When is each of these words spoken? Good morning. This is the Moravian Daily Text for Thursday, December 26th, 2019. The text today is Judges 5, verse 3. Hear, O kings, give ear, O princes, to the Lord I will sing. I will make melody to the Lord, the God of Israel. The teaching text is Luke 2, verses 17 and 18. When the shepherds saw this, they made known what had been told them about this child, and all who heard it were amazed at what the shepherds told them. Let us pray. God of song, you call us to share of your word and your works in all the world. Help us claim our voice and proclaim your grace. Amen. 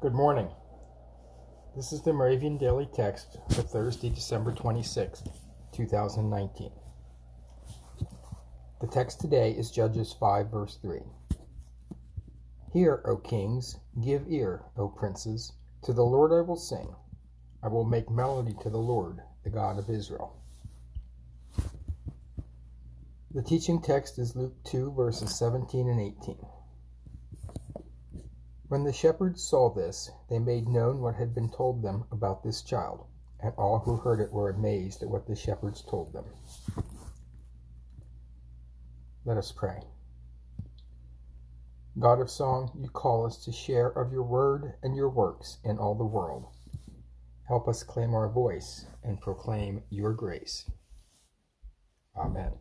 Good 0.00 0.14
morning. 0.14 0.48
This 1.74 1.92
is 1.92 2.02
the 2.02 2.12
Moravian 2.12 2.56
Daily 2.56 2.88
Text 2.94 3.36
for 3.50 3.62
Thursday, 3.62 4.10
December 4.10 4.52
26th, 4.52 5.28
2019. 5.72 6.70
The 8.80 8.86
text 8.86 9.20
today 9.20 9.50
is 9.50 9.72
Judges 9.72 10.14
5, 10.20 10.52
verse 10.52 10.78
3. 10.80 11.00
Hear, 12.72 13.02
O 13.06 13.16
kings, 13.16 13.78
give 14.00 14.22
ear, 14.28 14.62
O 14.76 14.86
princes, 14.86 15.54
to 15.82 15.92
the 15.92 16.04
Lord 16.04 16.30
I 16.30 16.46
will 16.46 16.54
sing. 16.54 16.94
I 17.60 17.66
will 17.66 17.84
make 17.84 18.08
melody 18.08 18.54
to 18.62 18.70
the 18.70 18.78
Lord, 18.78 19.18
the 19.42 19.50
God 19.50 19.80
of 19.80 19.90
Israel. 19.90 20.40
The 23.32 23.42
teaching 23.42 23.82
text 23.82 24.20
is 24.20 24.36
Luke 24.36 24.54
2, 24.62 24.92
verses 24.92 25.36
17 25.36 25.88
and 25.88 26.00
18. 26.00 26.36
When 28.68 28.84
the 28.84 28.92
shepherds 28.92 29.42
saw 29.42 29.72
this, 29.72 30.10
they 30.28 30.38
made 30.38 30.68
known 30.68 31.00
what 31.00 31.14
had 31.14 31.34
been 31.34 31.50
told 31.50 31.82
them 31.82 32.04
about 32.12 32.42
this 32.42 32.62
child, 32.62 33.06
and 33.40 33.54
all 33.56 33.78
who 33.78 33.96
heard 33.96 34.20
it 34.20 34.30
were 34.30 34.50
amazed 34.50 35.02
at 35.02 35.08
what 35.08 35.26
the 35.26 35.34
shepherds 35.34 35.82
told 35.82 36.12
them. 36.12 36.26
Let 39.24 39.38
us 39.38 39.52
pray. 39.52 39.80
God 41.98 42.20
of 42.20 42.30
song, 42.30 42.70
you 42.78 42.90
call 42.90 43.26
us 43.26 43.42
to 43.44 43.52
share 43.52 43.88
of 43.88 44.12
your 44.12 44.22
word 44.22 44.74
and 44.82 44.94
your 44.94 45.08
works 45.08 45.58
in 45.64 45.78
all 45.78 45.94
the 45.94 46.04
world. 46.04 46.46
Help 47.48 47.66
us 47.66 47.82
claim 47.82 48.14
our 48.14 48.28
voice 48.28 48.84
and 49.02 49.20
proclaim 49.20 49.82
your 49.88 50.12
grace. 50.12 50.70
Amen. 52.14 52.52